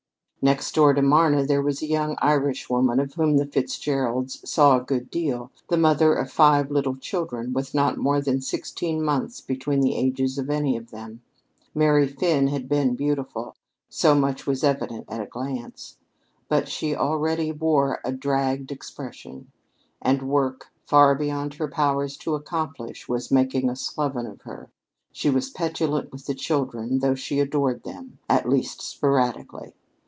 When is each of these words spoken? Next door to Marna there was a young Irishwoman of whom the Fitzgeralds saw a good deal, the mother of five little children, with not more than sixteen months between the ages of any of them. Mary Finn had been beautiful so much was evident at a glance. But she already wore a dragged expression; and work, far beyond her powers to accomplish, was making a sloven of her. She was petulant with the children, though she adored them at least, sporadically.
Next 0.43 0.73
door 0.73 0.95
to 0.95 1.03
Marna 1.03 1.45
there 1.45 1.61
was 1.61 1.83
a 1.83 1.87
young 1.87 2.15
Irishwoman 2.19 2.99
of 2.99 3.13
whom 3.13 3.37
the 3.37 3.45
Fitzgeralds 3.45 4.39
saw 4.49 4.75
a 4.79 4.83
good 4.83 5.11
deal, 5.11 5.51
the 5.69 5.77
mother 5.77 6.15
of 6.15 6.31
five 6.31 6.71
little 6.71 6.95
children, 6.95 7.53
with 7.53 7.75
not 7.75 7.99
more 7.99 8.19
than 8.19 8.41
sixteen 8.41 9.03
months 9.03 9.39
between 9.39 9.81
the 9.81 9.93
ages 9.93 10.39
of 10.39 10.49
any 10.49 10.75
of 10.75 10.89
them. 10.89 11.21
Mary 11.75 12.07
Finn 12.07 12.47
had 12.47 12.67
been 12.67 12.95
beautiful 12.95 13.53
so 13.87 14.15
much 14.15 14.47
was 14.47 14.63
evident 14.63 15.05
at 15.09 15.21
a 15.21 15.27
glance. 15.27 15.97
But 16.49 16.67
she 16.67 16.95
already 16.95 17.51
wore 17.51 17.99
a 18.03 18.11
dragged 18.11 18.71
expression; 18.71 19.51
and 20.01 20.23
work, 20.27 20.69
far 20.87 21.13
beyond 21.13 21.53
her 21.53 21.67
powers 21.67 22.17
to 22.17 22.33
accomplish, 22.33 23.07
was 23.07 23.29
making 23.29 23.69
a 23.69 23.75
sloven 23.75 24.25
of 24.25 24.41
her. 24.41 24.71
She 25.11 25.29
was 25.29 25.51
petulant 25.51 26.11
with 26.11 26.25
the 26.25 26.33
children, 26.33 26.97
though 26.97 27.13
she 27.13 27.39
adored 27.39 27.83
them 27.83 28.17
at 28.27 28.49
least, 28.49 28.81
sporadically. 28.81 29.73